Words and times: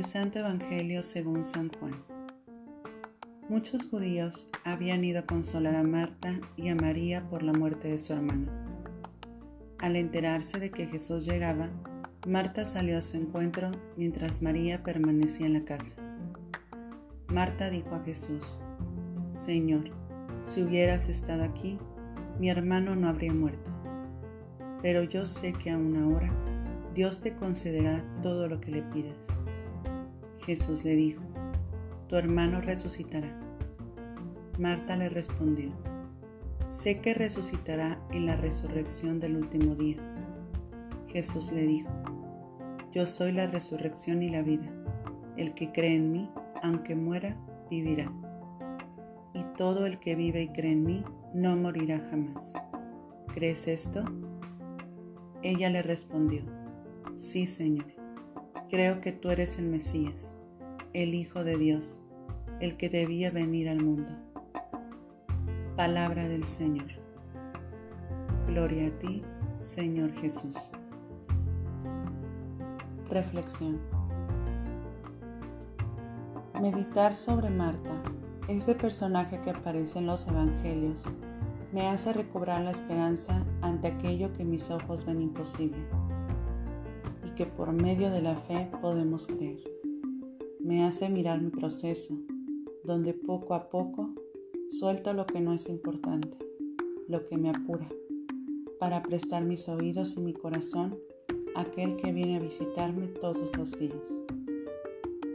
Del 0.00 0.08
Santo 0.08 0.38
Evangelio 0.38 1.02
según 1.02 1.44
San 1.44 1.68
Juan. 1.68 2.02
Muchos 3.50 3.84
judíos 3.84 4.48
habían 4.64 5.04
ido 5.04 5.20
a 5.20 5.26
consolar 5.26 5.74
a 5.74 5.82
Marta 5.82 6.40
y 6.56 6.70
a 6.70 6.74
María 6.74 7.28
por 7.28 7.42
la 7.42 7.52
muerte 7.52 7.88
de 7.88 7.98
su 7.98 8.14
hermano. 8.14 8.50
Al 9.78 9.96
enterarse 9.96 10.58
de 10.58 10.70
que 10.70 10.86
Jesús 10.86 11.26
llegaba, 11.26 11.68
Marta 12.26 12.64
salió 12.64 12.96
a 12.96 13.02
su 13.02 13.18
encuentro 13.18 13.72
mientras 13.98 14.40
María 14.40 14.82
permanecía 14.82 15.44
en 15.44 15.52
la 15.52 15.64
casa. 15.66 15.96
Marta 17.28 17.68
dijo 17.68 17.94
a 17.94 18.02
Jesús, 18.02 18.58
Señor, 19.28 19.90
si 20.40 20.62
hubieras 20.62 21.10
estado 21.10 21.44
aquí, 21.44 21.78
mi 22.38 22.48
hermano 22.48 22.96
no 22.96 23.06
habría 23.06 23.34
muerto. 23.34 23.70
Pero 24.80 25.02
yo 25.02 25.26
sé 25.26 25.52
que 25.52 25.68
aún 25.68 25.94
ahora 25.98 26.32
Dios 26.94 27.20
te 27.20 27.34
concederá 27.34 28.02
todo 28.22 28.48
lo 28.48 28.62
que 28.62 28.70
le 28.70 28.80
pidas. 28.80 29.38
Jesús 30.50 30.84
le 30.84 30.96
dijo, 30.96 31.22
Tu 32.08 32.16
hermano 32.16 32.60
resucitará. 32.60 33.28
Marta 34.58 34.96
le 34.96 35.08
respondió, 35.08 35.70
Sé 36.66 37.00
que 37.00 37.14
resucitará 37.14 38.04
en 38.10 38.26
la 38.26 38.34
resurrección 38.34 39.20
del 39.20 39.36
último 39.36 39.76
día. 39.76 39.98
Jesús 41.06 41.52
le 41.52 41.68
dijo, 41.68 41.88
Yo 42.90 43.06
soy 43.06 43.30
la 43.30 43.46
resurrección 43.46 44.24
y 44.24 44.28
la 44.28 44.42
vida. 44.42 44.68
El 45.36 45.54
que 45.54 45.70
cree 45.70 45.94
en 45.94 46.10
mí, 46.10 46.28
aunque 46.64 46.96
muera, 46.96 47.36
vivirá. 47.70 48.12
Y 49.32 49.44
todo 49.56 49.86
el 49.86 50.00
que 50.00 50.16
vive 50.16 50.42
y 50.42 50.48
cree 50.48 50.72
en 50.72 50.82
mí, 50.82 51.04
no 51.32 51.54
morirá 51.54 52.00
jamás. 52.10 52.54
¿Crees 53.32 53.68
esto? 53.68 54.02
Ella 55.44 55.70
le 55.70 55.82
respondió, 55.82 56.42
Sí, 57.14 57.46
Señor 57.46 58.00
Creo 58.70 59.00
que 59.00 59.10
tú 59.10 59.30
eres 59.30 59.58
el 59.58 59.66
Mesías, 59.66 60.32
el 60.92 61.14
Hijo 61.14 61.44
de 61.44 61.56
Dios, 61.56 62.00
el 62.60 62.76
que 62.76 62.88
debía 62.88 63.30
venir 63.30 63.68
al 63.68 63.82
mundo. 63.82 64.12
Palabra 65.76 66.28
del 66.28 66.44
Señor. 66.44 66.88
Gloria 68.46 68.88
a 68.88 68.98
ti, 68.98 69.22
Señor 69.58 70.12
Jesús. 70.12 70.70
Reflexión. 73.08 73.80
Meditar 76.60 77.16
sobre 77.16 77.50
Marta, 77.50 78.02
ese 78.48 78.74
personaje 78.74 79.40
que 79.40 79.50
aparece 79.50 79.98
en 79.98 80.06
los 80.06 80.28
Evangelios, 80.28 81.04
me 81.72 81.88
hace 81.88 82.12
recobrar 82.12 82.62
la 82.62 82.72
esperanza 82.72 83.44
ante 83.62 83.88
aquello 83.88 84.32
que 84.32 84.44
mis 84.44 84.70
ojos 84.70 85.06
ven 85.06 85.22
imposible 85.22 85.78
que 87.40 87.46
por 87.46 87.72
medio 87.72 88.10
de 88.10 88.20
la 88.20 88.36
fe 88.36 88.68
podemos 88.82 89.26
creer. 89.26 89.69
Me 90.62 90.84
hace 90.84 91.08
mirar 91.08 91.40
mi 91.40 91.50
proceso, 91.50 92.14
donde 92.84 93.14
poco 93.14 93.54
a 93.54 93.70
poco 93.70 94.14
suelto 94.68 95.12
lo 95.12 95.26
que 95.26 95.40
no 95.40 95.52
es 95.52 95.68
importante, 95.68 96.36
lo 97.08 97.24
que 97.24 97.36
me 97.36 97.50
apura, 97.50 97.88
para 98.78 99.02
prestar 99.02 99.44
mis 99.44 99.68
oídos 99.68 100.16
y 100.16 100.20
mi 100.20 100.34
corazón 100.34 100.98
a 101.54 101.62
aquel 101.62 101.96
que 101.96 102.12
viene 102.12 102.36
a 102.36 102.40
visitarme 102.40 103.08
todos 103.08 103.56
los 103.56 103.78
días. 103.78 104.20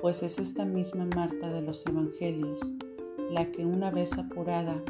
Pues 0.00 0.22
es 0.22 0.38
esta 0.38 0.64
misma 0.64 1.06
Marta 1.14 1.52
de 1.52 1.62
los 1.62 1.84
Evangelios 1.86 2.60
la 3.30 3.50
que 3.50 3.66
una 3.66 3.90
vez 3.90 4.16
apurada 4.16 4.82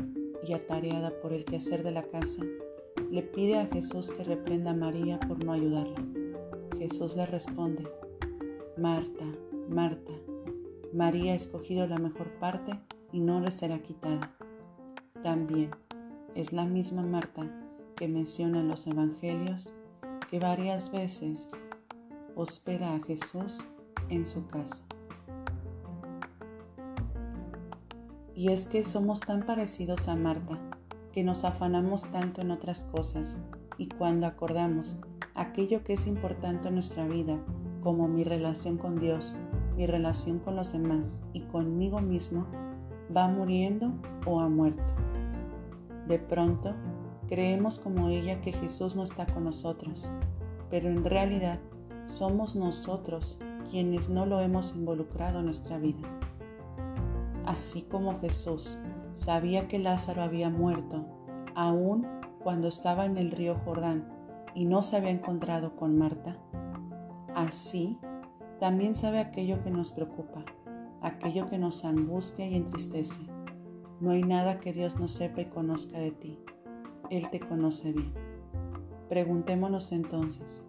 y 0.46 0.52
atareada 0.52 1.10
por 1.20 1.32
el 1.32 1.44
quehacer 1.44 1.82
de 1.82 1.90
la 1.90 2.04
casa, 2.04 2.42
le 3.10 3.22
pide 3.22 3.58
a 3.58 3.66
Jesús 3.66 4.10
que 4.10 4.22
reprenda 4.22 4.70
a 4.70 4.76
María 4.76 5.18
por 5.20 5.42
no 5.44 5.52
ayudarla. 5.52 6.04
Jesús 6.78 7.16
le 7.16 7.26
responde, 7.26 7.84
Marta, 8.76 9.24
Marta, 9.68 10.12
María 10.94 11.32
ha 11.32 11.36
escogido 11.36 11.86
la 11.86 11.98
mejor 11.98 12.30
parte 12.38 12.72
y 13.12 13.20
no 13.20 13.40
le 13.40 13.50
será 13.50 13.78
quitada. 13.80 14.34
También 15.22 15.70
es 16.34 16.52
la 16.52 16.64
misma 16.64 17.02
Marta 17.02 17.50
que 17.96 18.08
menciona 18.08 18.60
en 18.60 18.68
los 18.68 18.86
Evangelios 18.86 19.72
que 20.30 20.38
varias 20.38 20.90
veces 20.90 21.50
hospeda 22.34 22.94
a 22.94 23.00
Jesús 23.00 23.58
en 24.08 24.26
su 24.26 24.46
casa. 24.46 24.84
Y 28.34 28.50
es 28.50 28.68
que 28.68 28.84
somos 28.84 29.20
tan 29.20 29.44
parecidos 29.44 30.08
a 30.08 30.16
Marta, 30.16 30.58
que 31.12 31.24
nos 31.24 31.44
afanamos 31.44 32.10
tanto 32.10 32.40
en 32.40 32.52
otras 32.52 32.84
cosas 32.84 33.36
y 33.76 33.88
cuando 33.88 34.26
acordamos 34.26 34.96
aquello 35.34 35.84
que 35.84 35.94
es 35.94 36.06
importante 36.06 36.68
en 36.68 36.74
nuestra 36.74 37.06
vida, 37.06 37.38
como 37.82 38.08
mi 38.08 38.24
relación 38.24 38.76
con 38.76 39.00
Dios, 39.00 39.34
mi 39.78 39.86
relación 39.86 40.40
con 40.40 40.56
los 40.56 40.72
demás 40.72 41.22
y 41.32 41.42
conmigo 41.42 42.00
mismo, 42.00 42.46
va 43.16 43.28
muriendo 43.28 43.92
o 44.26 44.40
ha 44.40 44.48
muerto. 44.48 44.82
De 46.08 46.18
pronto, 46.18 46.74
creemos 47.28 47.78
como 47.78 48.08
ella 48.08 48.40
que 48.40 48.52
Jesús 48.52 48.96
no 48.96 49.04
está 49.04 49.24
con 49.26 49.44
nosotros, 49.44 50.10
pero 50.68 50.88
en 50.88 51.04
realidad 51.04 51.60
somos 52.06 52.56
nosotros 52.56 53.38
quienes 53.70 54.10
no 54.10 54.26
lo 54.26 54.40
hemos 54.40 54.74
involucrado 54.74 55.38
en 55.38 55.44
nuestra 55.44 55.78
vida. 55.78 56.08
Así 57.46 57.82
como 57.82 58.18
Jesús 58.18 58.76
sabía 59.12 59.68
que 59.68 59.78
Lázaro 59.78 60.22
había 60.22 60.50
muerto, 60.50 61.06
aún 61.54 62.04
cuando 62.40 62.66
estaba 62.66 63.04
en 63.04 63.16
el 63.16 63.30
río 63.30 63.54
Jordán, 63.64 64.08
y 64.56 64.64
no 64.64 64.82
se 64.82 64.96
había 64.96 65.10
encontrado 65.10 65.76
con 65.76 65.96
Marta, 65.96 66.36
así 67.36 67.96
también 68.60 68.94
sabe 68.94 69.18
aquello 69.18 69.62
que 69.62 69.70
nos 69.70 69.92
preocupa, 69.92 70.44
aquello 71.02 71.46
que 71.46 71.58
nos 71.58 71.84
angustia 71.84 72.46
y 72.46 72.54
entristece. 72.54 73.20
No 74.00 74.10
hay 74.10 74.22
nada 74.22 74.60
que 74.60 74.72
Dios 74.72 74.98
no 74.98 75.08
sepa 75.08 75.40
y 75.40 75.46
conozca 75.46 75.98
de 75.98 76.10
ti. 76.10 76.38
Él 77.10 77.28
te 77.30 77.40
conoce 77.40 77.92
bien. 77.92 78.12
Preguntémonos 79.08 79.92
entonces, 79.92 80.64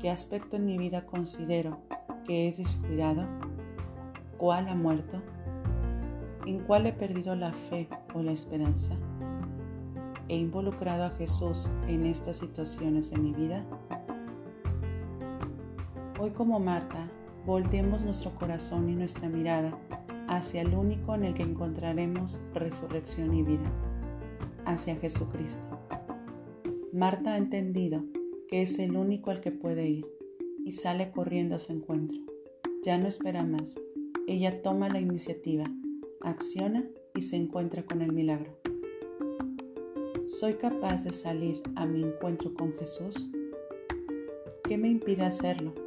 ¿qué 0.00 0.10
aspecto 0.10 0.56
en 0.56 0.66
mi 0.66 0.78
vida 0.78 1.06
considero 1.06 1.78
que 2.24 2.48
he 2.48 2.52
descuidado? 2.52 3.26
¿Cuál 4.38 4.68
ha 4.68 4.74
muerto? 4.74 5.22
¿En 6.46 6.60
cuál 6.60 6.86
he 6.86 6.92
perdido 6.92 7.34
la 7.34 7.52
fe 7.52 7.88
o 8.14 8.22
la 8.22 8.32
esperanza? 8.32 8.96
he 10.28 10.36
involucrado 10.36 11.04
a 11.04 11.10
Jesús 11.10 11.70
en 11.88 12.06
estas 12.06 12.38
situaciones 12.38 13.10
de 13.10 13.18
mi 13.18 13.32
vida? 13.32 13.64
Hoy 16.18 16.30
como 16.30 16.58
Marta, 16.60 17.10
volteemos 17.44 18.02
nuestro 18.02 18.34
corazón 18.34 18.88
y 18.88 18.94
nuestra 18.94 19.28
mirada 19.28 19.78
hacia 20.28 20.62
el 20.62 20.74
único 20.74 21.14
en 21.14 21.24
el 21.24 21.34
que 21.34 21.42
encontraremos 21.42 22.42
resurrección 22.54 23.34
y 23.34 23.42
vida, 23.42 23.70
hacia 24.64 24.96
Jesucristo. 24.96 25.78
Marta 26.90 27.34
ha 27.34 27.36
entendido 27.36 28.02
que 28.48 28.62
es 28.62 28.78
el 28.78 28.96
único 28.96 29.30
al 29.30 29.42
que 29.42 29.52
puede 29.52 29.90
ir 29.90 30.06
y 30.64 30.72
sale 30.72 31.10
corriendo 31.10 31.54
a 31.54 31.58
su 31.58 31.74
encuentro. 31.74 32.18
Ya 32.82 32.96
no 32.96 33.08
espera 33.08 33.44
más. 33.44 33.78
Ella 34.26 34.62
toma 34.62 34.88
la 34.88 35.00
iniciativa, 35.00 35.66
acciona 36.22 36.86
y 37.14 37.22
se 37.22 37.36
encuentra 37.36 37.84
con 37.84 38.00
el 38.00 38.14
milagro. 38.14 38.56
¿Soy 40.24 40.54
capaz 40.54 41.04
de 41.04 41.12
salir 41.12 41.60
a 41.74 41.84
mi 41.84 42.02
encuentro 42.02 42.54
con 42.54 42.72
Jesús? 42.72 43.30
¿Qué 44.64 44.78
me 44.78 44.88
impide 44.88 45.22
hacerlo? 45.22 45.85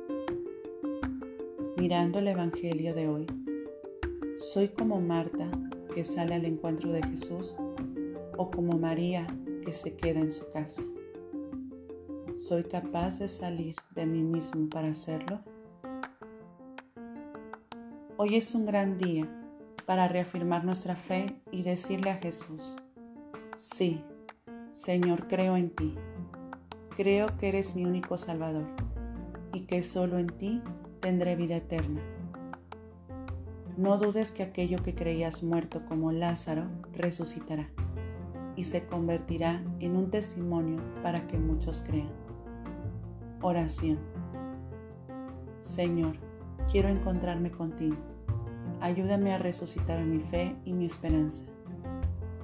Mirando 1.79 2.19
el 2.19 2.27
Evangelio 2.27 2.93
de 2.93 3.07
hoy, 3.07 3.25
¿soy 4.35 4.67
como 4.67 4.99
Marta 4.99 5.49
que 5.95 6.03
sale 6.03 6.35
al 6.35 6.43
encuentro 6.43 6.91
de 6.91 7.01
Jesús 7.01 7.55
o 8.35 8.51
como 8.51 8.77
María 8.77 9.25
que 9.63 9.71
se 9.71 9.95
queda 9.95 10.19
en 10.19 10.29
su 10.29 10.51
casa? 10.51 10.83
¿Soy 12.35 12.65
capaz 12.65 13.19
de 13.19 13.29
salir 13.29 13.77
de 13.95 14.05
mí 14.05 14.21
mismo 14.21 14.67
para 14.67 14.89
hacerlo? 14.89 15.39
Hoy 18.17 18.35
es 18.35 18.53
un 18.53 18.65
gran 18.65 18.97
día 18.97 19.29
para 19.85 20.09
reafirmar 20.09 20.65
nuestra 20.65 20.97
fe 20.97 21.41
y 21.49 21.61
decirle 21.61 22.09
a 22.09 22.17
Jesús, 22.17 22.75
sí, 23.55 24.03
Señor, 24.69 25.29
creo 25.29 25.55
en 25.55 25.69
ti. 25.69 25.95
Creo 26.97 27.37
que 27.37 27.47
eres 27.47 27.73
mi 27.73 27.85
único 27.85 28.17
Salvador 28.17 28.67
y 29.53 29.61
que 29.61 29.81
solo 29.81 30.19
en 30.19 30.27
ti 30.27 30.61
tendré 30.99 31.35
vida 31.35 31.57
eterna. 31.57 32.01
No 33.77 33.97
dudes 33.97 34.31
que 34.31 34.43
aquello 34.43 34.83
que 34.83 34.93
creías 34.93 35.43
muerto 35.43 35.85
como 35.85 36.11
Lázaro 36.11 36.65
resucitará 36.93 37.69
y 38.55 38.65
se 38.65 38.85
convertirá 38.85 39.63
en 39.79 39.95
un 39.95 40.11
testimonio 40.11 40.81
para 41.01 41.27
que 41.27 41.37
muchos 41.37 41.81
crean. 41.81 42.11
Oración. 43.41 43.99
Señor, 45.61 46.17
quiero 46.71 46.89
encontrarme 46.89 47.51
contigo. 47.51 47.95
Ayúdame 48.81 49.33
a 49.33 49.37
resucitar 49.37 50.03
mi 50.03 50.19
fe 50.19 50.55
y 50.65 50.73
mi 50.73 50.85
esperanza. 50.85 51.45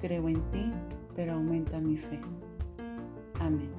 Creo 0.00 0.28
en 0.28 0.40
ti 0.50 0.72
pero 1.16 1.32
aumenta 1.32 1.80
mi 1.80 1.96
fe. 1.96 2.20
Amén. 3.40 3.70